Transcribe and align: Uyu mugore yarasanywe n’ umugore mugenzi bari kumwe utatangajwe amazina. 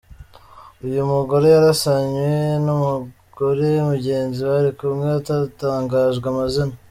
Uyu 0.85 1.01
mugore 1.11 1.45
yarasanywe 1.55 2.27
n’ 2.65 2.67
umugore 2.75 3.67
mugenzi 3.89 4.39
bari 4.49 4.69
kumwe 4.79 5.07
utatangajwe 5.19 6.25
amazina. 6.33 6.75